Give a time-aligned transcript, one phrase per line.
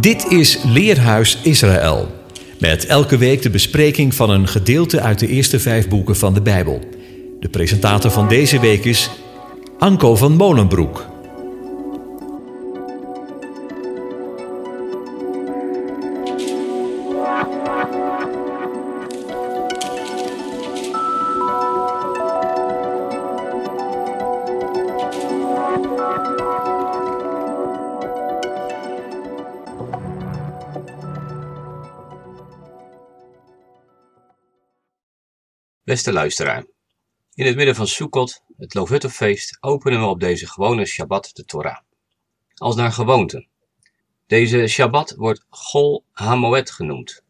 [0.00, 2.08] Dit is Leerhuis Israël.
[2.58, 6.42] Met elke week de bespreking van een gedeelte uit de eerste vijf boeken van de
[6.42, 6.80] Bijbel.
[7.40, 9.10] De presentator van deze week is
[9.78, 11.17] Anko van Molenbroek.
[35.98, 36.66] Beste luisteraar,
[37.34, 41.78] in het midden van Sukkot, het Loofhuttenfeest, openen we op deze gewone Shabbat de Torah.
[42.54, 43.46] Als naar gewoonte.
[44.26, 47.22] Deze Shabbat wordt Gol HaMoed genoemd.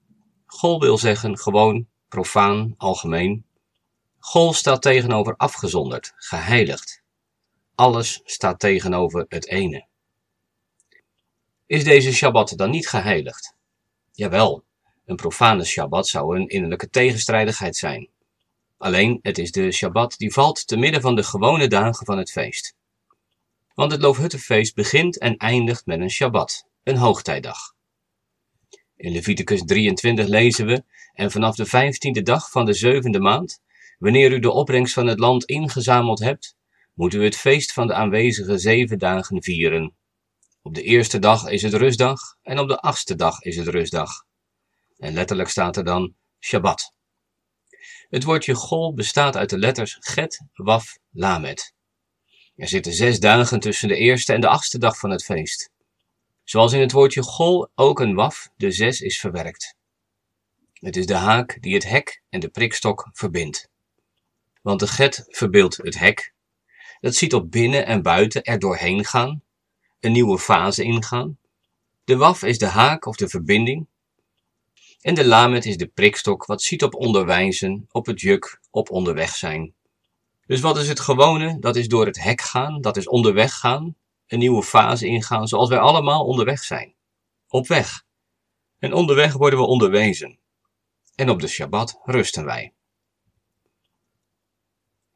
[0.47, 3.47] Gol wil zeggen gewoon, profaan, algemeen.
[4.19, 7.03] Gol staat tegenover afgezonderd, geheiligd.
[7.75, 9.87] Alles staat tegenover het ene.
[11.67, 13.55] Is deze Shabbat dan niet geheiligd?
[14.13, 14.65] Jawel,
[15.05, 18.09] een profane Shabbat zou een innerlijke tegenstrijdigheid zijn.
[18.79, 22.31] Alleen het is de Shabbat die valt te midden van de gewone dagen van het
[22.31, 22.77] feest.
[23.75, 27.59] Want het Loofhuttenfeest begint en eindigt met een Shabbat, een hoogtijdag.
[28.97, 33.61] In Leviticus 23 lezen we, en vanaf de vijftiende dag van de zevende maand,
[33.99, 36.57] wanneer u de opbrengst van het land ingezameld hebt,
[36.95, 39.95] moet u het feest van de aanwezige zeven dagen vieren.
[40.63, 44.25] Op de eerste dag is het rustdag en op de achtste dag is het rustdag.
[44.97, 46.97] En letterlijk staat er dan Shabbat.
[48.09, 51.75] Het woordje Gol bestaat uit de letters Get, Waf, Lamet.
[52.57, 55.71] Er zitten zes dagen tussen de eerste en de achtste dag van het feest.
[56.45, 59.77] Zoals in het woordje Gol ook een waf, de zes, is verwerkt.
[60.73, 63.69] Het is de haak die het hek en de prikstok verbindt.
[64.63, 66.33] Want de get verbeeldt het hek.
[67.01, 69.43] Dat ziet op binnen en buiten er doorheen gaan,
[70.01, 71.39] een nieuwe fase ingaan.
[72.05, 73.87] De waf is de haak of de verbinding
[75.01, 79.35] en de lamet is de prikstok, wat ziet op onderwijzen, op het juk, op onderweg
[79.35, 79.75] zijn.
[80.47, 81.59] Dus wat is het gewone?
[81.59, 83.97] Dat is door het hek gaan, dat is onderweg gaan,
[84.27, 86.95] een nieuwe fase ingaan, zoals wij allemaal onderweg zijn.
[87.49, 88.05] Op weg.
[88.79, 90.39] En onderweg worden we onderwezen.
[91.15, 92.73] En op de Shabbat rusten wij.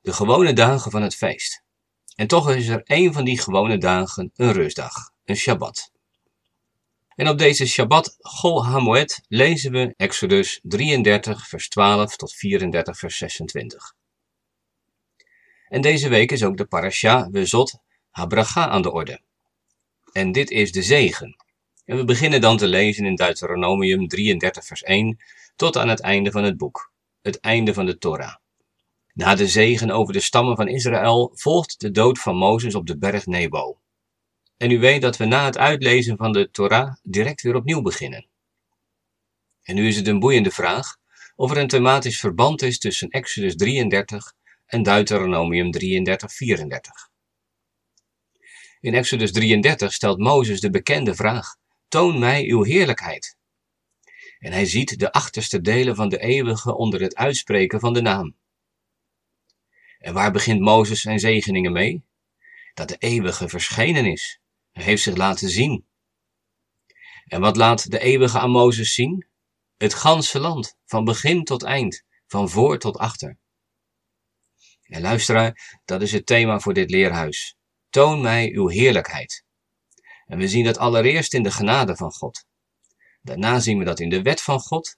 [0.01, 1.63] De gewone dagen van het feest.
[2.15, 5.92] En toch is er één van die gewone dagen een rustdag, een Shabbat.
[7.15, 13.17] En op deze Shabbat Gol HaMoed lezen we Exodus 33 vers 12 tot 34 vers
[13.17, 13.95] 26.
[15.69, 17.79] En deze week is ook de parasha Wezot
[18.11, 19.21] Habracha aan de orde.
[20.13, 21.37] En dit is de zegen.
[21.85, 25.19] En we beginnen dan te lezen in Deuteronomium 33 vers 1
[25.57, 26.93] tot aan het einde van het boek,
[27.23, 28.35] het einde van de Torah.
[29.15, 32.99] Na de zegen over de stammen van Israël volgt de dood van Mozes op de
[32.99, 33.82] berg Nebo.
[34.63, 38.27] En u weet dat we na het uitlezen van de Torah direct weer opnieuw beginnen.
[39.63, 40.97] En nu is het een boeiende vraag
[41.37, 44.33] of er een thematisch verband is tussen Exodus 33
[44.67, 47.09] en Deuteronomium 33, 34.
[48.81, 51.57] In Exodus 33 stelt Mozes de bekende vraag:
[51.89, 53.37] Toon mij uw heerlijkheid.
[54.39, 58.37] En hij ziet de achterste delen van de eeuwige onder het uitspreken van de naam.
[59.99, 62.03] En waar begint Mozes zijn zegeningen mee?
[62.75, 64.42] Dat de eeuwige verschenen is.
[64.73, 65.87] Hij heeft zich laten zien.
[67.25, 69.27] En wat laat de eeuwige aan Mozes zien?
[69.77, 73.39] Het ganse land, van begin tot eind, van voor tot achter.
[74.83, 77.57] En luisteraar, dat is het thema voor dit leerhuis.
[77.91, 79.45] Toon mij uw heerlijkheid.
[80.27, 82.47] En we zien dat allereerst in de genade van God.
[83.23, 84.97] Daarna zien we dat in de wet van God.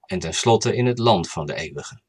[0.00, 2.02] En tenslotte in het land van de eeuwige.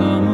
[0.00, 0.29] summer.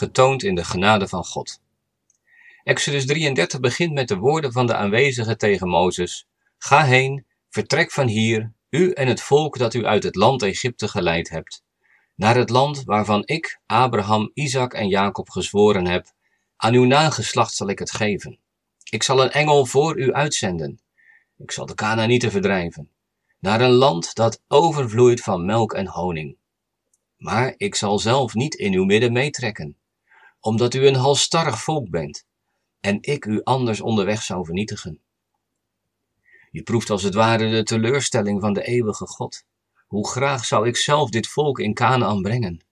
[0.00, 1.60] Getoond in de genade van God.
[2.62, 6.26] Exodus 33 begint met de woorden van de aanwezigen tegen Mozes:
[6.58, 10.88] Ga heen, vertrek van hier, u en het volk dat u uit het land Egypte
[10.88, 11.62] geleid hebt,
[12.14, 16.06] naar het land waarvan ik, Abraham, Isaac en Jacob gezworen heb:
[16.56, 18.38] aan uw nageslacht zal ik het geven.
[18.90, 20.80] Ik zal een engel voor u uitzenden.
[21.36, 22.90] Ik zal de Canaanieten verdrijven,
[23.38, 26.38] naar een land dat overvloeit van melk en honing
[27.20, 29.76] maar ik zal zelf niet in uw midden meetrekken,
[30.40, 32.24] omdat u een halstarrig volk bent,
[32.80, 35.00] en ik u anders onderweg zou vernietigen.
[36.50, 39.44] Je proeft als het ware de teleurstelling van de eeuwige God.
[39.86, 42.64] Hoe graag zou ik zelf dit volk in Canaan brengen,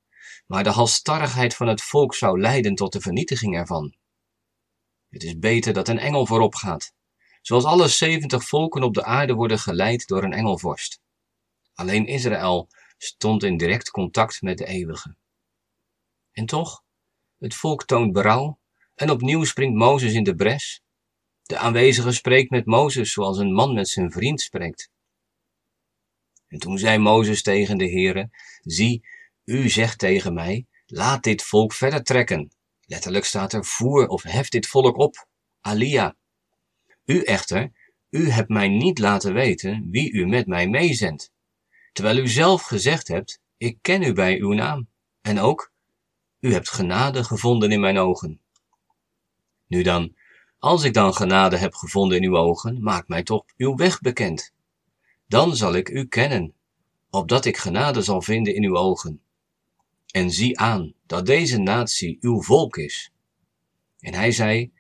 [0.46, 3.94] maar de halstarrigheid van het volk zou leiden tot de vernietiging ervan.
[5.08, 6.92] Het is beter dat een engel voorop gaat,
[7.42, 11.00] zoals alle zeventig volken op de aarde worden geleid door een engelvorst.
[11.74, 15.16] Alleen Israël stond in direct contact met de eeuwige.
[16.32, 16.82] En toch,
[17.38, 18.58] het volk toont berouw
[18.94, 20.82] en opnieuw springt Mozes in de bres.
[21.42, 24.90] De aanwezige spreekt met Mozes zoals een man met zijn vriend spreekt.
[26.48, 28.30] En toen zei Mozes tegen de Heere,
[28.60, 29.06] zie,
[29.44, 32.50] u zegt tegen mij, laat dit volk verder trekken.
[32.80, 35.26] Letterlijk staat er, voer of hef dit volk op,
[35.60, 36.16] Alia.
[37.04, 37.72] U echter,
[38.10, 41.30] u hebt mij niet laten weten wie u met mij meezendt
[41.98, 44.88] terwijl u zelf gezegd hebt, ik ken u bij uw naam.
[45.20, 45.72] En ook,
[46.40, 48.40] u hebt genade gevonden in mijn ogen.
[49.66, 50.14] Nu dan,
[50.58, 54.52] als ik dan genade heb gevonden in uw ogen, maak mij toch uw weg bekend.
[55.26, 56.54] Dan zal ik u kennen,
[57.10, 59.22] opdat ik genade zal vinden in uw ogen.
[60.10, 63.12] En zie aan dat deze natie uw volk is.
[63.98, 64.72] En hij zei,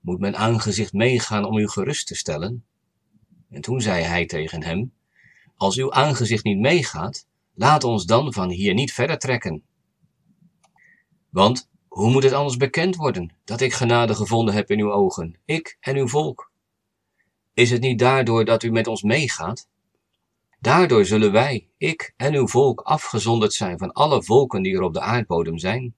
[0.00, 2.64] moet mijn aangezicht meegaan om u gerust te stellen?
[3.50, 4.92] En toen zei hij tegen hem,
[5.56, 9.62] als uw aangezicht niet meegaat, laat ons dan van hier niet verder trekken.
[11.38, 15.38] Want hoe moet het anders bekend worden dat ik genade gevonden heb in uw ogen,
[15.44, 16.52] ik en uw volk?
[17.54, 19.68] Is het niet daardoor dat u met ons meegaat?
[20.60, 24.94] Daardoor zullen wij, ik en uw volk, afgezonderd zijn van alle volken die er op
[24.94, 25.94] de aardbodem zijn.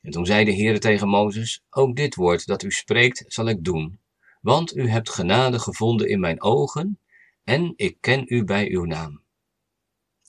[0.00, 3.64] En toen zei de Heere tegen Mozes, ook dit woord dat u spreekt zal ik
[3.64, 4.00] doen,
[4.40, 7.00] want u hebt genade gevonden in mijn ogen
[7.42, 9.22] en ik ken u bij uw naam.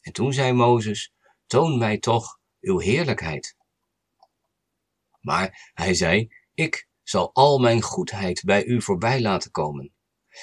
[0.02, 1.14] En toen zei Mozes,
[1.48, 3.56] toon mij toch uw heerlijkheid.
[5.22, 9.94] Maar hij zei, ik zal al mijn goedheid bij u voorbij laten komen.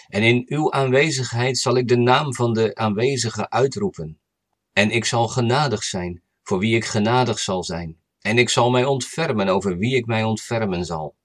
[0.09, 4.21] En in uw aanwezigheid zal ik de naam van de aanwezige uitroepen.
[4.73, 8.01] En ik zal genadig zijn voor wie ik genadig zal zijn.
[8.21, 11.17] En ik zal mij ontfermen over wie ik mij ontfermen zal.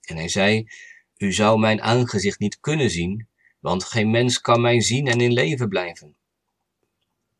[0.00, 0.68] En hij zei,
[1.16, 3.28] u zou mijn aangezicht niet kunnen zien,
[3.60, 6.16] want geen mens kan mij zien en in leven blijven.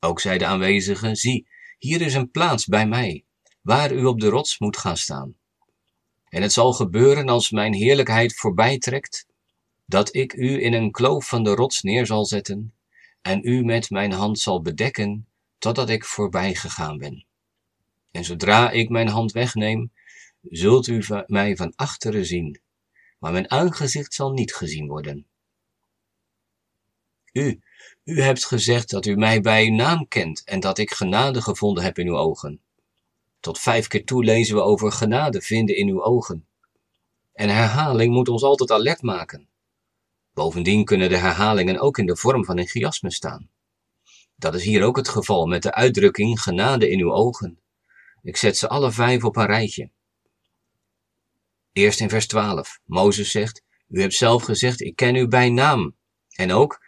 [0.01, 1.49] Ook zei de aanwezigen, zie,
[1.81, 3.25] hier is een plaats bij mij,
[3.61, 5.35] waar u op de rots moet gaan staan.
[6.29, 9.27] En het zal gebeuren als mijn heerlijkheid voorbij trekt,
[9.85, 12.75] dat ik u in een kloof van de rots neer zal zetten,
[13.23, 17.27] en u met mijn hand zal bedekken, totdat ik voorbij gegaan ben.
[18.11, 19.93] En zodra ik mijn hand wegneem,
[20.43, 22.61] zult u mij van achteren zien,
[23.19, 25.27] maar mijn aangezicht zal niet gezien worden.
[27.33, 27.61] U,
[28.11, 31.85] u hebt gezegd dat u mij bij uw naam kent en dat ik genade gevonden
[31.85, 32.61] heb in uw ogen.
[33.41, 36.47] Tot vijf keer toe lezen we over genade vinden in uw ogen.
[37.33, 39.49] En herhaling moet ons altijd alert maken.
[40.35, 43.51] Bovendien kunnen de herhalingen ook in de vorm van een chiasme staan.
[44.37, 47.59] Dat is hier ook het geval met de uitdrukking genade in uw ogen.
[48.23, 49.91] Ik zet ze alle vijf op een rijtje.
[51.73, 52.81] Eerst in vers 12.
[52.85, 55.97] Mozes zegt, u hebt zelf gezegd, ik ken u bij naam.
[56.35, 56.81] En ook,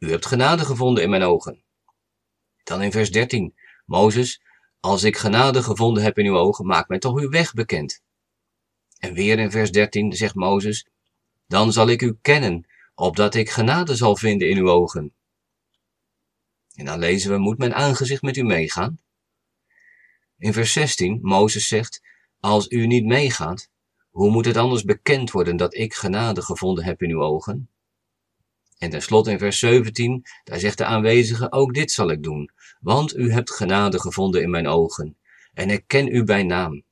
[0.00, 1.62] u hebt genade gevonden in mijn ogen.
[2.62, 3.54] Dan in vers 13.
[3.84, 4.42] Mozes,
[4.80, 8.02] als ik genade gevonden heb in uw ogen, maak mij toch uw weg bekend.
[8.98, 10.86] En weer in vers 13 zegt Mozes,
[11.46, 15.14] dan zal ik u kennen, opdat ik genade zal vinden in uw ogen.
[16.74, 19.00] En dan lezen we, moet mijn aangezicht met u meegaan?
[20.38, 22.02] In vers 16, Mozes zegt,
[22.40, 23.68] als u niet meegaat,
[24.10, 27.70] hoe moet het anders bekend worden dat ik genade gevonden heb in uw ogen?
[28.80, 33.16] En tenslotte in vers 17, daar zegt de aanwezige, ook dit zal ik doen, want
[33.16, 35.18] u hebt genade gevonden in mijn ogen,
[35.52, 36.84] en ik ken u bij naam.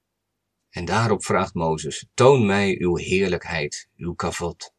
[0.71, 4.73] En daarop vraagt Mozes, toon mij uw heerlijkheid, uw kavot.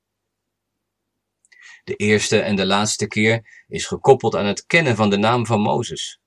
[1.83, 5.61] De eerste en de laatste keer is gekoppeld aan het kennen van de naam van
[5.61, 6.19] Mozes.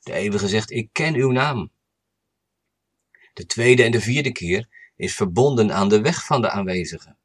[0.00, 1.72] De eeuwige zegt, ik ken uw naam.
[3.32, 7.16] De tweede en de vierde keer is verbonden aan de weg van de aanwezige.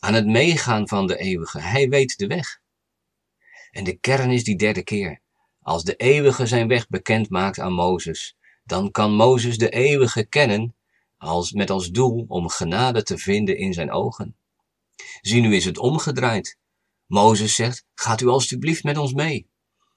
[0.00, 1.60] Aan het meegaan van de eeuwige.
[1.60, 2.60] Hij weet de weg.
[3.70, 5.20] En de kern is die derde keer.
[5.62, 10.74] Als de eeuwige zijn weg bekend maakt aan Mozes, dan kan Mozes de eeuwige kennen
[11.16, 14.36] als, met als doel om genade te vinden in zijn ogen.
[15.20, 16.58] Zie nu is het omgedraaid.
[17.06, 19.50] Mozes zegt, gaat u alstublieft met ons mee,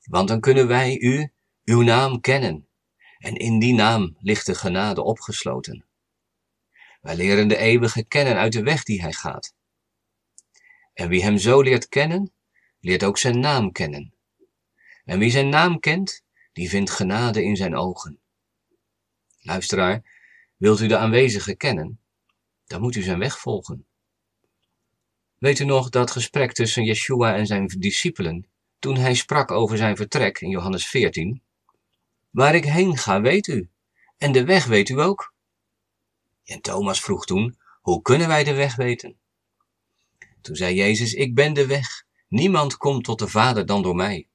[0.03, 1.31] want dan kunnen wij u,
[1.63, 2.67] uw naam kennen.
[3.17, 5.85] En in die naam ligt de genade opgesloten.
[7.01, 9.53] Wij leren de eeuwige kennen uit de weg die hij gaat.
[10.93, 12.33] En wie hem zo leert kennen,
[12.79, 14.13] leert ook zijn naam kennen.
[15.05, 16.23] En wie zijn naam kent,
[16.53, 18.19] die vindt genade in zijn ogen.
[19.39, 20.03] Luisteraar,
[20.57, 21.99] wilt u de aanwezige kennen,
[22.65, 23.85] dan moet u zijn weg volgen.
[25.37, 28.47] Weet u nog dat gesprek tussen Yeshua en zijn discipelen,
[28.79, 31.41] toen hij sprak over zijn vertrek in Johannes 14?
[32.29, 33.69] Waar ik heen ga, weet u,
[34.17, 35.33] en de weg weet u ook.
[36.43, 39.17] En Thomas vroeg toen, hoe kunnen wij de weg weten?
[40.43, 42.03] Toen zei Jezus, ik ben de weg.
[42.27, 44.27] Niemand komt tot de Vader dan door mij.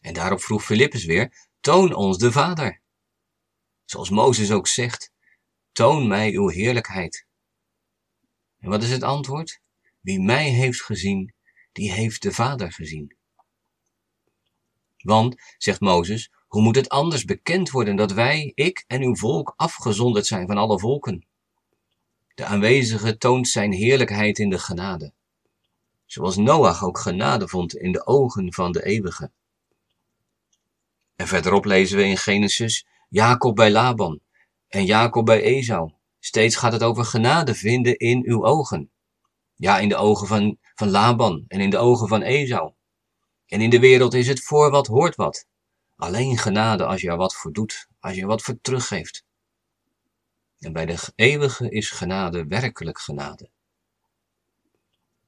[0.00, 2.80] En daarop vroeg Filippus weer, toon ons de Vader.
[3.84, 5.12] Zoals Mozes ook zegt,
[5.72, 7.26] toon mij uw heerlijkheid.
[8.58, 9.60] En wat is het antwoord?
[10.00, 11.34] Wie mij heeft gezien,
[11.72, 13.16] die heeft de Vader gezien.
[14.96, 19.54] Want, zegt Mozes, hoe moet het anders bekend worden dat wij, ik en uw volk,
[19.56, 21.27] afgezonderd zijn van alle volken?
[22.38, 25.12] De aanwezige toont zijn heerlijkheid in de genade.
[26.04, 29.30] Zoals Noach ook genade vond in de ogen van de eeuwige.
[31.16, 34.20] En verderop lezen we in Genesis Jacob bij Laban
[34.68, 35.92] en Jacob bij Esau.
[36.18, 38.90] Steeds gaat het over genade vinden in uw ogen.
[39.54, 42.72] Ja, in de ogen van, van Laban en in de ogen van Esau.
[43.46, 45.46] En in de wereld is het voor wat hoort wat.
[45.96, 49.26] Alleen genade als je er wat voor doet, als je er wat voor teruggeeft.
[50.58, 53.48] En bij de eeuwige is genade werkelijk genade.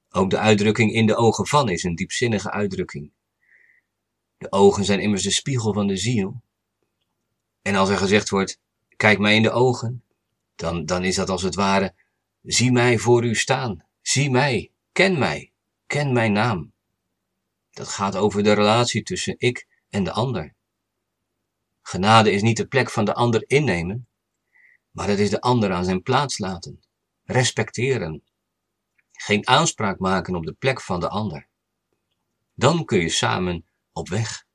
[0.09, 3.11] Ook de uitdrukking in de ogen van is een diepzinnige uitdrukking.
[4.37, 6.41] De ogen zijn immers de spiegel van de ziel.
[7.61, 8.59] En als er gezegd wordt,
[8.95, 10.03] kijk mij in de ogen,
[10.55, 11.93] dan, dan is dat als het ware,
[12.41, 15.51] zie mij voor u staan, zie mij, ken mij,
[15.87, 16.71] ken mijn naam.
[17.71, 20.53] Dat gaat over de relatie tussen ik en de ander.
[21.81, 24.07] Genade is niet de plek van de ander innemen,
[24.91, 26.83] maar het is de ander aan zijn plaats laten,
[27.23, 28.23] respecteren.
[29.11, 31.47] Geen aanspraak maken op de plek van de ander.
[32.53, 34.45] Dan kun je samen op weg.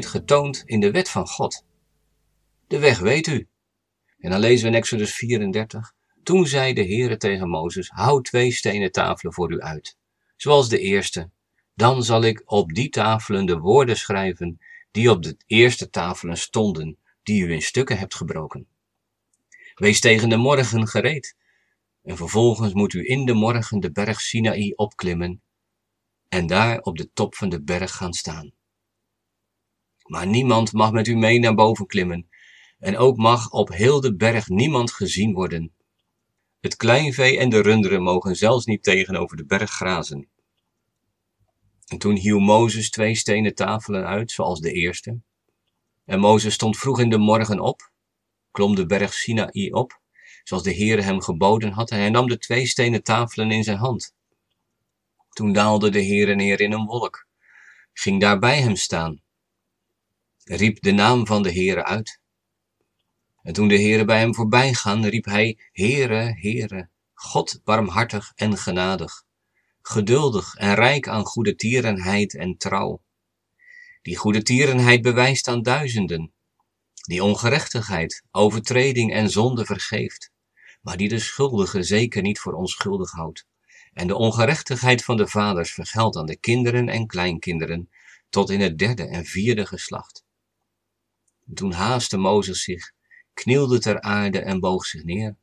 [0.00, 1.64] Getoond in de wet van God.
[2.66, 3.48] De weg weet u.
[4.18, 5.92] En dan lezen we in Exodus 34.
[6.22, 9.96] Toen zei de Heere tegen Mozes, hou twee stenen tafelen voor u uit,
[10.36, 11.30] zoals de eerste.
[11.74, 16.98] Dan zal ik op die tafelen de woorden schrijven die op de eerste tafelen stonden,
[17.22, 18.66] die u in stukken hebt gebroken.
[19.74, 21.36] Wees tegen de morgen gereed.
[22.02, 25.42] En vervolgens moet u in de morgen de berg Sinaï opklimmen
[26.28, 28.52] en daar op de top van de berg gaan staan.
[30.02, 32.28] Maar niemand mag met u mee naar boven klimmen,
[32.78, 35.72] en ook mag op heel de berg niemand gezien worden.
[36.60, 40.28] Het kleinvee en de runderen mogen zelfs niet tegenover de berg grazen.
[41.86, 45.20] En toen hieuw Mozes twee stenen tafelen uit, zoals de eerste.
[46.04, 47.90] En Mozes stond vroeg in de morgen op,
[48.50, 50.00] klom de berg Sinaï op,
[50.42, 53.78] zoals de Heere hem geboden had, en hij nam de twee stenen tafelen in zijn
[53.78, 54.14] hand.
[55.28, 57.26] Toen daalde de Heere neer in een wolk,
[57.92, 59.22] ging daar bij hem staan
[60.44, 62.20] riep de naam van de Heere uit.
[63.42, 68.58] En toen de Heere bij hem voorbij gaan, riep hij, Heere, Heere, God barmhartig en
[68.58, 69.24] genadig,
[69.82, 73.02] geduldig en rijk aan goede tierenheid en trouw.
[74.02, 76.32] Die goede tierenheid bewijst aan duizenden,
[77.06, 80.30] die ongerechtigheid, overtreding en zonde vergeeft,
[80.80, 83.46] maar die de schuldige zeker niet voor onschuldig houdt,
[83.92, 87.90] en de ongerechtigheid van de vaders vergeldt aan de kinderen en kleinkinderen,
[88.28, 90.21] tot in het derde en vierde geslacht.
[91.54, 92.92] Toen haastte Mozes zich,
[93.34, 95.36] knielde ter aarde en boog zich neer.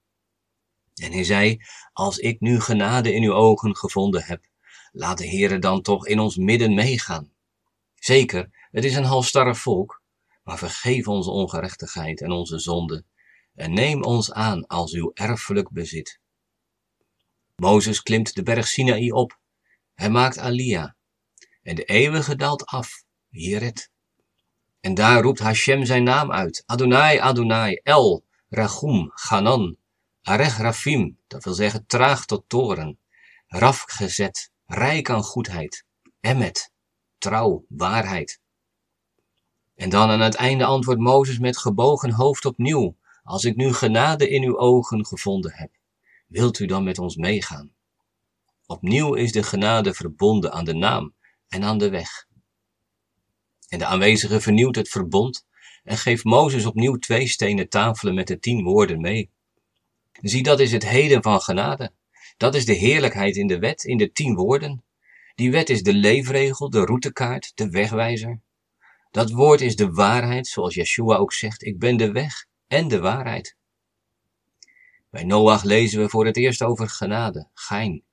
[0.96, 1.58] En hij zei,
[1.94, 4.46] als ik nu genade in uw ogen gevonden heb,
[4.92, 7.32] laat de Heere dan toch in ons midden meegaan.
[7.96, 10.02] Zeker, het is een halstarrig volk,
[10.44, 13.04] maar vergeef onze ongerechtigheid en onze zonde,
[13.56, 16.20] en neem ons aan als uw erfelijk bezit.
[17.56, 19.40] Mozes klimt de berg Sinaï op,
[19.94, 20.96] hij maakt Alia,
[21.62, 23.92] en de eeuwige daalt af, Jeret.
[24.80, 26.64] En daar roept Hashem zijn naam uit.
[26.66, 29.78] Adonai, Adonai, El, Rachum, Ganan,
[30.24, 33.00] Arech Rafim, dat wil zeggen traag tot toren,
[33.48, 35.86] Raf gezet, rijk aan goedheid,
[36.20, 36.72] Emmet,
[37.18, 38.40] trouw, waarheid.
[39.76, 44.30] En dan aan het einde antwoordt Mozes met gebogen hoofd opnieuw, als ik nu genade
[44.30, 45.72] in uw ogen gevonden heb.
[46.28, 47.74] wilt u dan met ons meegaan?
[48.66, 51.14] Opnieuw is de genade verbonden aan de naam
[51.48, 52.28] en aan de weg.
[53.70, 55.46] En de aanwezige vernieuwt het verbond
[55.84, 59.30] en geeft Mozes opnieuw twee stenen tafelen met de tien woorden mee.
[60.22, 61.92] Zie, dat is het heden van genade.
[62.38, 64.84] Dat is de heerlijkheid in de wet, in de tien woorden.
[65.36, 68.42] Die wet is de leefregel, de routekaart, de wegwijzer.
[69.12, 73.00] Dat woord is de waarheid, zoals Yeshua ook zegt, ik ben de weg en de
[73.00, 73.56] waarheid.
[75.10, 78.04] Bij Noach lezen we voor het eerst over genade, gein.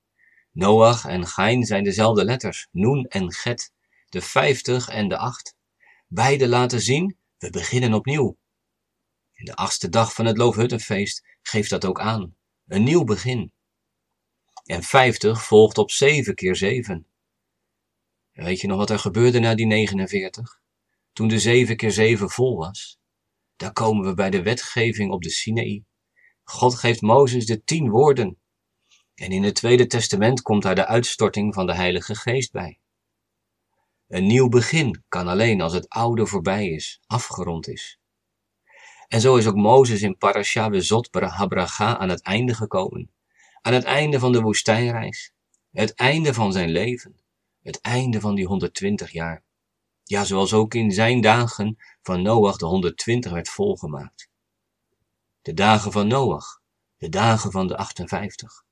[0.51, 3.71] Noach en gein zijn dezelfde letters, noen en get,
[4.09, 5.55] de vijftig en de acht.
[6.07, 8.37] Beide laten zien, we beginnen opnieuw.
[9.33, 12.35] In de achtste dag van het Loofhuttenfeest geeft dat ook aan,
[12.67, 13.51] een nieuw begin.
[14.63, 17.07] En vijftig volgt op zeven keer zeven.
[18.31, 20.59] Weet je nog wat er gebeurde na die 49?
[21.13, 22.99] Toen de zeven keer zeven vol was?
[23.55, 25.85] Daar komen we bij de wetgeving op de Sinaï.
[26.43, 28.37] God geeft Mozes de tien woorden.
[29.15, 32.79] En in het Tweede Testament komt daar de uitstorting van de Heilige Geest bij.
[34.07, 37.99] Een nieuw begin kan alleen als het oude voorbij is, afgerond is.
[39.07, 43.11] En zo is ook Mozes in Parasha Bezot Habraga aan het einde gekomen.
[43.61, 45.33] Aan het einde van de woestijnreis.
[45.71, 47.19] Het einde van zijn leven.
[47.61, 49.43] Het einde van die 120 jaar.
[50.03, 54.29] Ja, zoals ook in zijn dagen van Noach de 120 werd volgemaakt.
[55.41, 56.61] De dagen van Noach,
[56.97, 58.63] de dagen van de 58.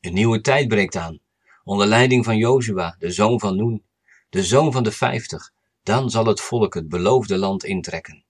[0.00, 1.20] Een nieuwe tijd breekt aan,
[1.64, 3.87] onder leiding van Jozua, de zoon van Noen,
[4.28, 5.52] de zoon van de 50.
[5.82, 8.24] Dan zal het volk het beloofde land intrekken.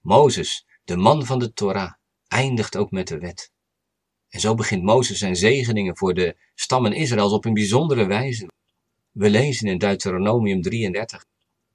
[0.00, 1.92] Mozes, de man van de Torah,
[2.28, 3.50] eindigt ook met de wet.
[4.28, 8.48] En zo begint Mozes zijn zegeningen voor de stammen Israëls op een bijzondere wijze.
[9.12, 11.24] We lezen in Deuteronomium 33.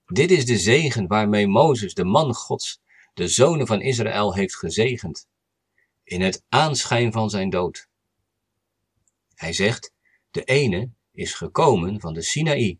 [0.06, 2.80] Dit is de zegen waarmee Mozes, de man Gods,
[3.14, 5.28] de zonen van Israël heeft gezegend.
[6.04, 7.88] In het aanschijn van zijn dood.
[9.36, 9.92] Hij zegt,
[10.32, 12.80] de ene is gekomen van de Sinaï,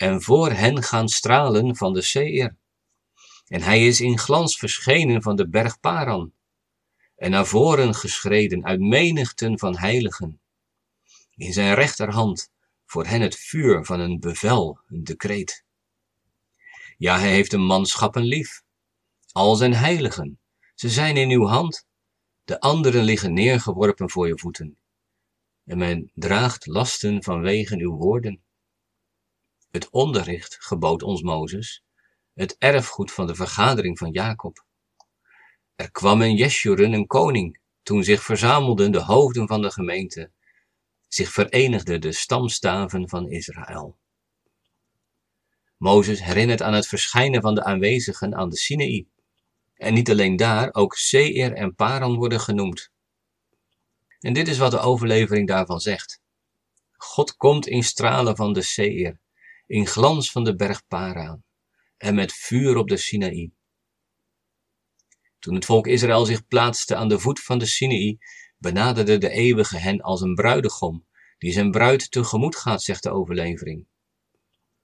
[0.00, 2.56] en voor hen gaan stralen van de Seir.
[3.46, 6.32] En hij is in glans verschenen van de berg Paran,
[7.16, 10.40] en naar voren geschreden uit menigten van heiligen.
[11.34, 12.50] In zijn rechterhand
[12.86, 15.64] voor hen het vuur van een bevel, een decreet.
[16.96, 18.62] Ja, hij heeft een manschappen lief,
[19.32, 20.40] al zijn heiligen,
[20.74, 21.86] ze zijn in uw hand,
[22.44, 24.78] de anderen liggen neergeworpen voor je voeten.
[25.64, 28.42] En men draagt lasten vanwege uw woorden.
[29.70, 31.84] Het onderricht gebood ons Mozes,
[32.34, 34.64] het erfgoed van de vergadering van Jacob.
[35.76, 40.30] Er kwam in Jeshurun een koning, toen zich verzamelden de hoofden van de gemeente,
[41.08, 43.98] zich verenigden de stamstaven van Israël.
[45.76, 49.08] Mozes herinnert aan het verschijnen van de aanwezigen aan de Sinaï.
[49.74, 52.90] En niet alleen daar, ook Seir en Paran worden genoemd.
[54.18, 56.20] En dit is wat de overlevering daarvan zegt.
[56.96, 59.18] God komt in stralen van de Seir,
[59.70, 61.42] in glans van de berg Paran,
[61.96, 63.52] en met vuur op de Sinaï.
[65.38, 68.18] Toen het volk Israël zich plaatste aan de voet van de Sinaï,
[68.58, 71.06] benaderde de eeuwige hen als een bruidegom,
[71.38, 73.86] die zijn bruid tegemoet gaat, zegt de overlevering.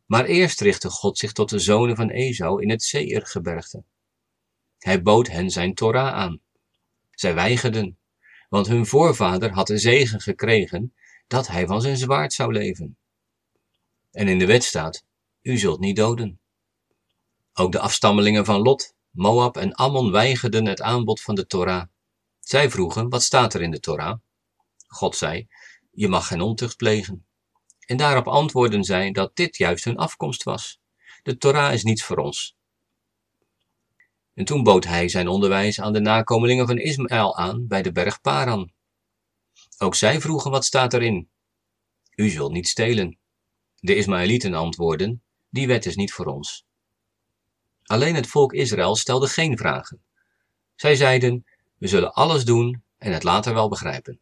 [0.04, 3.84] Maar eerst richtte God zich tot de zonen van Esau in het Seirgebergte.
[4.78, 6.40] Hij bood hen zijn Torah aan.
[7.10, 7.98] Zij weigerden,
[8.48, 10.94] want hun voorvader had de zegen gekregen
[11.26, 12.98] dat hij van zijn zwaard zou leven.
[14.16, 15.04] En in de wet staat,
[15.42, 16.40] u zult niet doden.
[17.52, 21.86] Ook de afstammelingen van Lot, Moab en Ammon weigerden het aanbod van de Torah.
[22.40, 24.18] Zij vroegen, wat staat er in de Torah?
[24.86, 25.48] God zei,
[25.90, 27.26] je mag geen ontucht plegen.
[27.86, 30.80] En daarop antwoordden zij dat dit juist hun afkomst was.
[31.22, 32.56] De Torah is niets voor ons.
[34.34, 38.20] En toen bood hij zijn onderwijs aan de nakomelingen van Ismaël aan bij de berg
[38.20, 38.72] Paran.
[39.78, 41.30] Ook zij vroegen wat staat erin.
[42.14, 43.18] U zult niet stelen.
[43.86, 46.64] De Ismaëlieten antwoordden, die wet is niet voor ons.
[47.82, 50.02] Alleen het volk Israël stelde geen vragen.
[50.74, 51.44] Zij zeiden,
[51.78, 54.20] we zullen alles doen en het later wel begrijpen.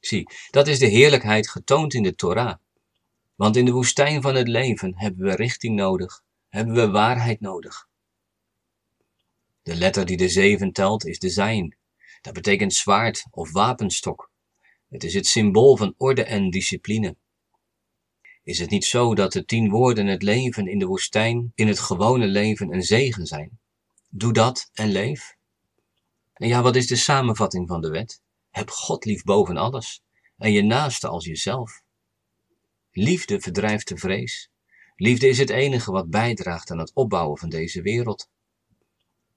[0.00, 2.54] Zie, dat is de heerlijkheid getoond in de Torah.
[3.34, 7.88] Want in de woestijn van het leven hebben we richting nodig, hebben we waarheid nodig.
[9.62, 11.76] De letter die de zeven telt is de zijn.
[12.20, 14.30] Dat betekent zwaard of wapenstok.
[14.88, 17.16] Het is het symbool van orde en discipline.
[18.44, 21.78] Is het niet zo dat de tien woorden het leven in de woestijn, in het
[21.78, 23.58] gewone leven een zegen zijn?
[24.08, 25.36] Doe dat en leef.
[26.34, 28.22] En ja, wat is de samenvatting van de wet?
[28.50, 30.02] Heb God lief boven alles
[30.38, 31.82] en je naaste als jezelf.
[32.92, 34.50] Liefde verdrijft de vrees.
[34.96, 38.28] Liefde is het enige wat bijdraagt aan het opbouwen van deze wereld.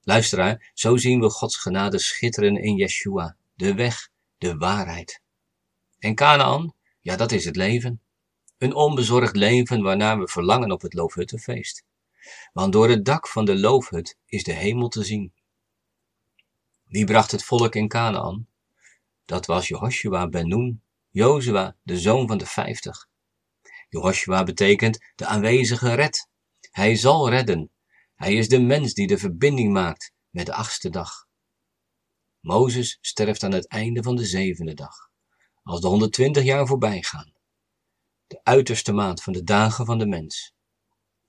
[0.02, 5.20] Luisteraar, zo zien we Gods genade schitteren in Yeshua, de weg de waarheid.
[5.98, 8.00] En Canaan, ja, dat is het leven.
[8.58, 11.84] Een onbezorgd leven waarnaar we verlangen op het Loofhuttenfeest.
[12.52, 15.32] Want door het dak van de loofhut is de hemel te zien.
[16.84, 18.46] Wie bracht het volk in Canaan?
[19.24, 23.08] Dat was Jehoshua ben Nun, Jozua, de zoon van de vijftig.
[23.88, 26.28] Jehoshua betekent de aanwezige red.
[26.70, 27.70] Hij zal redden.
[28.14, 31.26] Hij is de mens die de verbinding maakt met de achtste dag.
[32.40, 35.10] Mozes sterft aan het einde van de zevende dag,
[35.62, 37.32] als de 120 jaar voorbij gaan.
[38.28, 40.52] De uiterste maat van de dagen van de mens.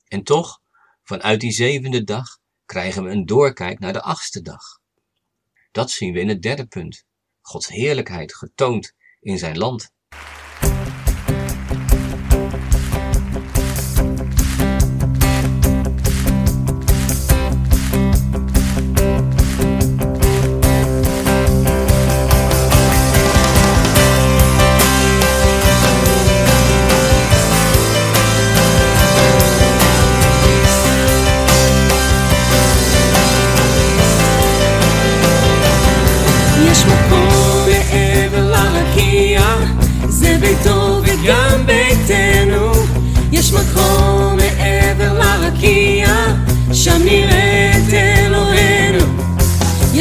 [0.08, 0.62] En toch,
[1.04, 4.80] vanuit die zevende dag krijgen we een doorkijk naar de achtste dag.
[5.72, 7.06] Dat zien we in het derde punt.
[7.42, 9.92] Gods heerlijkheid getoond in zijn land.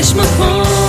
[0.08, 0.88] Christmas poem.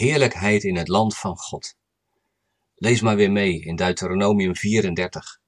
[0.00, 1.76] Heerlijkheid in het land van God.
[2.74, 5.40] Lees maar weer mee in Deuteronomium 34.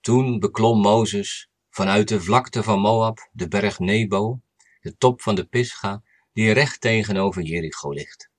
[0.00, 4.40] Toen beklom Mozes vanuit de vlakte van Moab de berg Nebo,
[4.80, 8.30] de top van de Pisga, die recht tegenover Jericho ligt.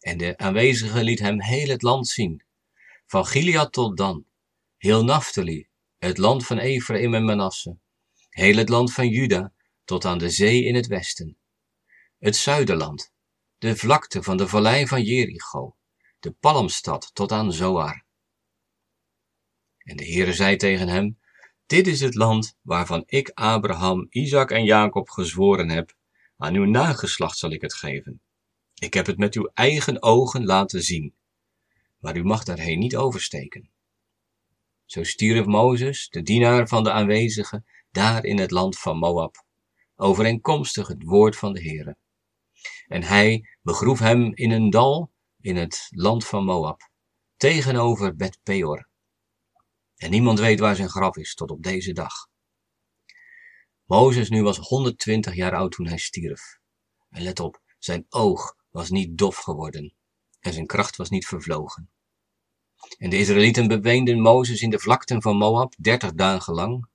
[0.00, 2.44] En de aanwezige liet hem heel het land zien,
[3.06, 4.24] van Gilead tot Dan,
[4.76, 7.78] heel Naphtali, het land van Ephraim en Manasse,
[8.28, 9.52] heel het land van Juda
[9.84, 11.36] tot aan de zee in het westen,
[12.18, 13.14] het zuiderland,
[13.58, 15.76] de vlakte van de vallei van Jericho,
[16.18, 18.04] de palmstad tot aan Zoar.
[19.78, 21.18] En de Heere zei tegen hem,
[21.66, 25.96] dit is het land waarvan ik Abraham, Isaac en Jacob gezworen heb,
[26.36, 28.20] aan uw nageslacht zal ik het geven.
[28.74, 31.14] Ik heb het met uw eigen ogen laten zien,
[31.98, 33.70] maar u mag daarheen niet oversteken.
[34.84, 39.44] Zo stierf Mozes, de dienaar van de aanwezigen, daar in het land van Moab,
[39.94, 41.96] overeenkomstig het woord van de Heere.
[42.88, 46.90] En hij begroef hem in een dal in het land van Moab,
[47.36, 48.88] tegenover Bet Peor.
[49.96, 52.12] En niemand weet waar zijn graf is tot op deze dag.
[53.84, 56.58] Mozes nu was 120 jaar oud toen hij stierf.
[57.10, 59.94] En let op, zijn oog was niet dof geworden
[60.40, 61.90] en zijn kracht was niet vervlogen.
[62.98, 66.88] En de Israëlieten beweenden Mozes in de vlakten van Moab dertig dagen lang.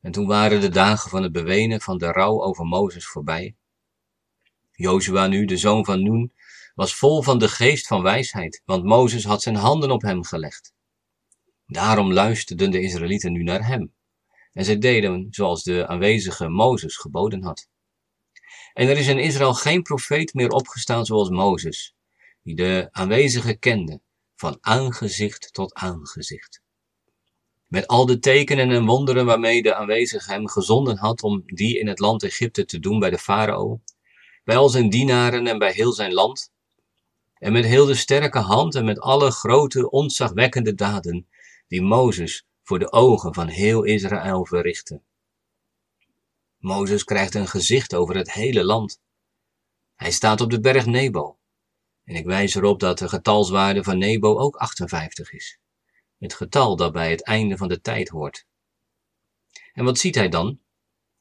[0.00, 3.56] En toen waren de dagen van het bewenen van de rouw over Mozes voorbij.
[4.72, 6.32] Jozua nu, de zoon van Nun,
[6.74, 10.72] was vol van de geest van wijsheid, want Mozes had zijn handen op hem gelegd.
[11.66, 13.94] Daarom luisterden de Israëlieten nu naar hem.
[14.52, 17.68] En zij deden zoals de aanwezige Mozes geboden had.
[18.72, 21.94] En er is in Israël geen profeet meer opgestaan zoals Mozes,
[22.42, 24.00] die de aanwezige kende,
[24.36, 26.62] van aangezicht tot aangezicht.
[27.66, 31.86] Met al de tekenen en wonderen waarmee de aanwezige hem gezonden had om die in
[31.86, 33.80] het land Egypte te doen bij de farao,
[34.44, 36.52] bij al zijn dienaren en bij heel zijn land,
[37.42, 41.28] en met heel de sterke hand en met alle grote, ontzagwekkende daden
[41.68, 45.02] die Mozes voor de ogen van heel Israël verrichtte.
[46.58, 49.00] Mozes krijgt een gezicht over het hele land.
[49.94, 51.38] Hij staat op de berg Nebo.
[52.04, 55.58] En ik wijs erop dat de getalswaarde van Nebo ook 58 is.
[56.18, 58.46] Het getal dat bij het einde van de tijd hoort.
[59.72, 60.60] En wat ziet hij dan?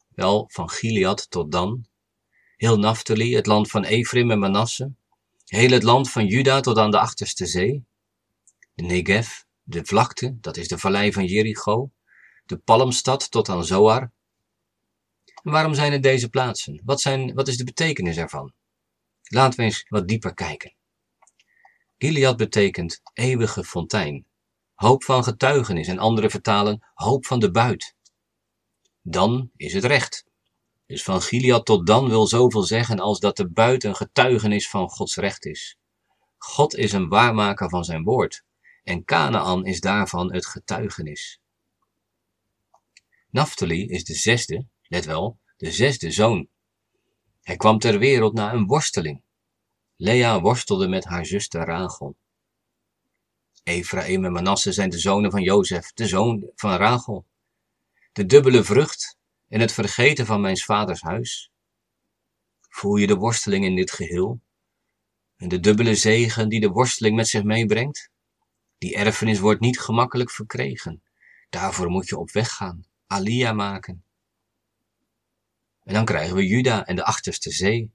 [0.10, 1.86] Wel, van Gilead tot Dan,
[2.62, 4.94] heel Naphtali, het land van Ephraim en Manasse,
[5.46, 7.86] heel het land van Juda tot aan de achterste zee,
[8.74, 11.92] de Negev, de vlakte, dat is de vallei van Jericho,
[12.46, 14.12] de palmstad tot aan Zoar.
[15.44, 16.82] En waarom zijn het deze plaatsen?
[16.86, 18.54] Wat, zijn, wat is de betekenis ervan?
[19.24, 20.74] Laten we eens wat dieper kijken.
[21.98, 24.26] Gilead betekent eeuwige fontein,
[24.74, 27.96] hoop van getuigenis en andere vertalen hoop van de buit.
[29.02, 30.30] Dan is het recht.
[30.92, 34.90] Dus van Gilead tot dan wil zoveel zeggen als dat de buit een getuigenis van
[34.90, 35.78] Gods recht is.
[36.38, 38.44] God is een waarmaker van zijn woord
[38.84, 41.40] en Canaan is daarvan het getuigenis.
[43.30, 46.48] Naphtali is de zesde, let wel, de zesde zoon.
[47.42, 49.22] Hij kwam ter wereld na een worsteling.
[49.96, 52.16] Lea worstelde met haar zuster Rachel.
[53.64, 57.26] Ephraim en Manasse zijn de zonen van Jozef, de zoon van Rachel.
[58.12, 59.20] De dubbele vrucht
[59.52, 61.52] en het vergeten van mijn vaders huis.
[62.70, 64.42] Voel je de worsteling in dit geheel?
[65.38, 68.10] En de dubbele zegen die de worsteling met zich meebrengt?
[68.78, 71.04] Die erfenis wordt niet gemakkelijk verkregen.
[71.50, 74.04] Daarvoor moet je op weg gaan, alia maken.
[75.84, 77.92] En dan krijgen we Juda en de achterste zee.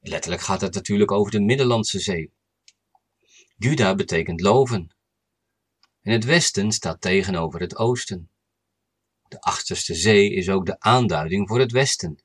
[0.00, 2.32] Letterlijk gaat het natuurlijk over de Middellandse Zee.
[3.56, 4.90] Juda betekent loven.
[6.02, 8.29] En het westen staat tegenover het oosten.
[9.30, 12.22] De achterste zee is ook de aanduiding voor het westen.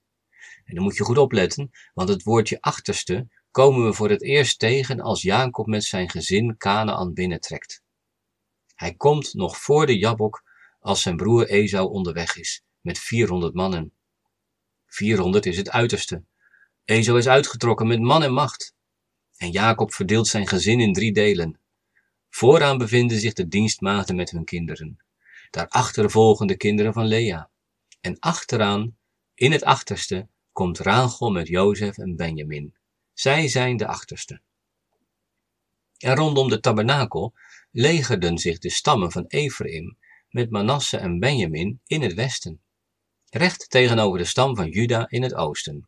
[0.64, 4.60] En dan moet je goed opletten, want het woordje achterste komen we voor het eerst
[4.60, 7.84] tegen als Jacob met zijn gezin Canaan binnentrekt.
[8.76, 10.44] Hij komt nog voor de Jabok
[10.80, 13.94] als zijn broer Esau onderweg is, met 400 mannen.
[14.88, 16.24] 400 is het uiterste.
[16.86, 18.76] Esau is uitgetrokken met man en macht.
[19.38, 21.60] En Jacob verdeelt zijn gezin in drie delen.
[22.30, 25.05] Vooraan bevinden zich de dienstmaagden met hun kinderen.
[25.50, 27.50] Daarachter volgen de kinderen van Lea.
[28.02, 28.98] En achteraan,
[29.34, 32.76] in het achterste, komt Rachel met Jozef en Benjamin.
[33.14, 34.42] Zij zijn de achterste.
[35.98, 37.34] En rondom de tabernakel
[37.72, 39.98] legerden zich de stammen van Ephraim
[40.30, 42.62] met Manasse en Benjamin in het westen,
[43.30, 45.88] recht tegenover de stam van Juda in het oosten.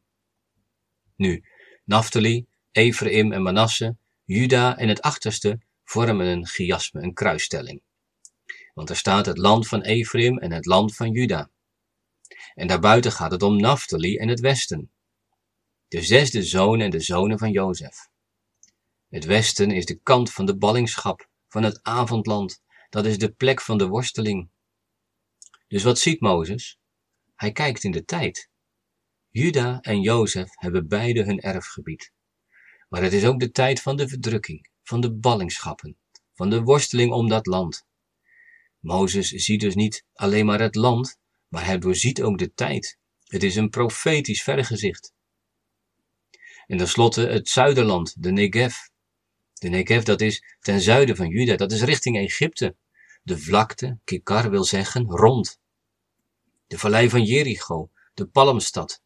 [1.15, 1.43] Nu,
[1.83, 7.81] Naphtali, Ephraim en Manasse, Juda en het achterste vormen een chiasme, een kruisstelling.
[8.77, 11.49] Want er staat het land van Ephraim en het land van Juda.
[12.53, 14.91] En daarbuiten gaat het om Naphtali en het westen.
[15.87, 18.09] De zesde zoon en de zonen van Jozef.
[19.09, 22.61] Het westen is de kant van de ballingschap, van het avondland.
[22.89, 24.49] Dat is de plek van de worsteling.
[25.67, 26.79] Dus wat ziet Mozes?
[27.35, 28.49] Hij kijkt in de tijd.
[29.29, 32.11] Juda en Jozef hebben beide hun erfgebied.
[32.89, 35.97] Maar het is ook de tijd van de verdrukking, van de ballingschappen,
[36.33, 37.86] van de worsteling om dat land.
[38.79, 41.17] Mozes ziet dus niet alleen maar het land,
[41.47, 42.97] maar hij doorziet ook de tijd.
[43.23, 45.13] Het is een profetisch vergezicht.
[46.67, 48.75] En tenslotte het zuiderland, de Negev.
[49.53, 52.75] De Negev, dat is ten zuiden van Juda, dat is richting Egypte.
[53.23, 55.59] De vlakte, Kikar wil zeggen, rond.
[56.67, 59.01] De vallei van Jericho, de palmstad.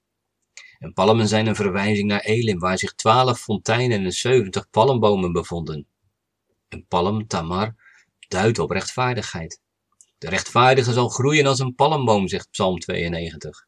[0.80, 5.88] En palmen zijn een verwijzing naar Elim, waar zich twaalf fonteinen en zeventig palmbomen bevonden.
[6.70, 7.76] Een palm, tamar,
[8.32, 9.62] duidt op rechtvaardigheid.
[10.18, 13.68] De rechtvaardige zal groeien als een palmboom, zegt Psalm 92.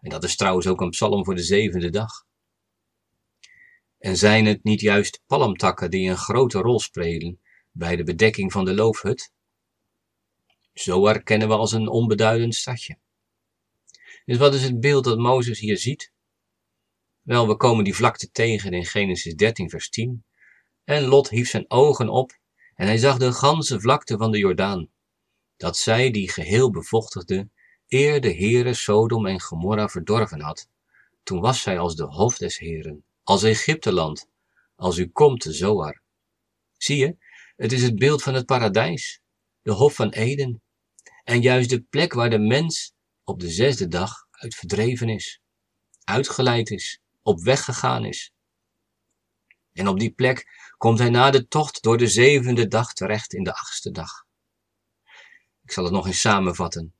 [0.00, 2.26] En dat is trouwens ook een psalm voor de zevende dag.
[3.98, 7.40] En zijn het niet juist palmtakken die een grote rol spelen
[7.72, 9.32] bij de bedekking van de loofhut?
[10.72, 12.98] Zoar kennen we als een onbeduidend stadje.
[14.24, 16.12] Dus wat is het beeld dat Mozes hier ziet?
[17.22, 20.24] Wel, we komen die vlakte tegen in Genesis 13, vers 10.
[20.84, 22.38] En Lot hief zijn ogen op
[22.78, 24.88] en hij zag de ganse vlakte van de Jordaan.
[25.56, 27.48] Dat zij die geheel bevochtigde,
[27.88, 30.68] eer de Heere Sodom en Gomorra verdorven had.
[31.22, 34.28] Toen was zij als de hof des Heeren, als Egypteland,
[34.76, 36.02] als u komt Zoar.
[36.76, 37.16] Zie je,
[37.56, 39.20] het is het beeld van het paradijs,
[39.62, 40.62] de hof van Eden,
[41.24, 42.92] en juist de plek waar de mens
[43.24, 45.40] op de zesde dag uit verdreven is,
[46.04, 48.32] uitgeleid is, op weg gegaan is.
[49.78, 53.42] En op die plek komt hij na de tocht door de zevende dag terecht in
[53.42, 54.26] de achtste dag.
[55.62, 56.94] Ik zal het nog eens samenvatten.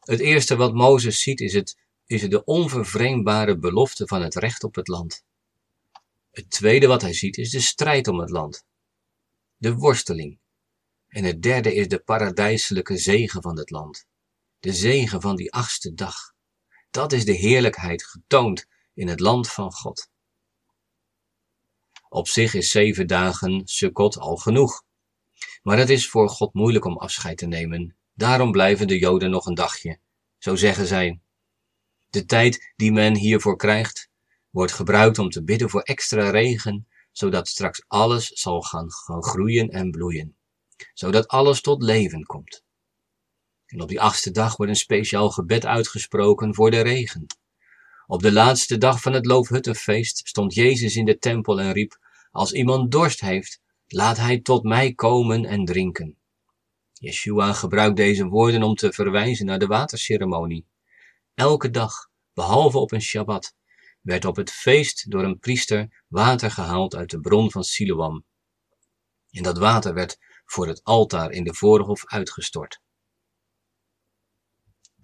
[0.00, 4.74] Het eerste wat Mozes ziet is, het, is de onvervreemdbare belofte van het recht op
[4.74, 5.24] het land.
[6.30, 8.64] Het tweede wat hij ziet is de strijd om het land.
[9.56, 10.40] De worsteling.
[11.08, 14.06] En het derde is de paradijselijke zegen van het land.
[14.58, 16.32] De zegen van die achtste dag.
[16.90, 20.10] Dat is de heerlijkheid getoond in het land van God.
[22.12, 24.82] Op zich is zeven dagen Sukkot al genoeg.
[25.62, 27.96] Maar het is voor God moeilijk om afscheid te nemen.
[28.14, 29.98] Daarom blijven de Joden nog een dagje.
[30.38, 31.20] Zo zeggen zij.
[32.08, 34.10] De tijd die men hiervoor krijgt,
[34.50, 39.68] wordt gebruikt om te bidden voor extra regen, zodat straks alles zal gaan, gaan groeien
[39.68, 40.36] en bloeien.
[40.94, 42.64] Zodat alles tot leven komt.
[43.66, 47.26] En op die achtste dag wordt een speciaal gebed uitgesproken voor de regen.
[48.10, 51.98] Op de laatste dag van het Loofhuttenfeest stond Jezus in de tempel en riep,
[52.30, 56.18] als iemand dorst heeft, laat hij tot mij komen en drinken.
[56.92, 60.66] Yeshua gebruikt deze woorden om te verwijzen naar de waterceremonie.
[61.34, 61.92] Elke dag,
[62.34, 63.54] behalve op een Shabbat,
[64.00, 68.24] werd op het feest door een priester water gehaald uit de bron van Siloam.
[69.30, 72.80] En dat water werd voor het altaar in de voorhof uitgestort.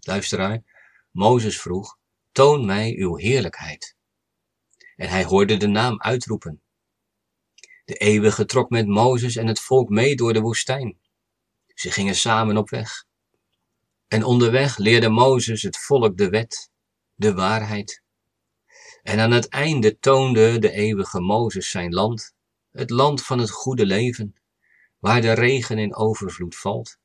[0.01, 0.63] Luisteraar,
[1.11, 1.99] Mozes vroeg,
[2.37, 3.97] toon mij uw heerlijkheid.
[4.97, 6.63] En hij hoorde de naam uitroepen.
[7.85, 10.99] De eeuwige trok met Mozes en het volk mee door de woestijn.
[11.75, 13.05] Ze gingen samen op weg.
[14.09, 16.71] En onderweg leerde Mozes het volk de wet,
[17.15, 18.03] de waarheid.
[19.03, 22.35] En aan het einde toonde de eeuwige Mozes zijn land,
[22.71, 24.35] het land van het goede leven,
[24.99, 26.99] waar de regen in overvloed valt.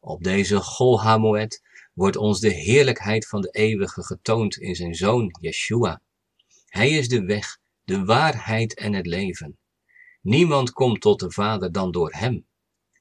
[0.00, 1.66] Op deze Gol Hamoed
[1.98, 6.00] wordt ons de heerlijkheid van de eeuwige getoond in zijn zoon Yeshua.
[6.66, 9.58] Hij is de weg, de waarheid en het leven.
[10.20, 12.46] Niemand komt tot de Vader dan door hem.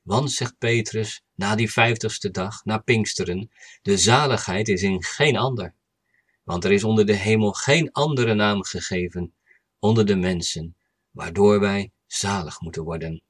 [0.03, 3.49] Want, zegt Petrus, na die vijftigste dag, na Pinksteren,
[3.81, 5.73] de zaligheid is in geen ander.
[6.43, 9.33] Want er is onder de hemel geen andere naam gegeven
[9.79, 10.75] onder de mensen,
[11.11, 13.21] waardoor wij zalig moeten worden.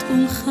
[0.00, 0.50] את עונך